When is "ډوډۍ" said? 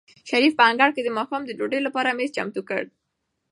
1.57-1.79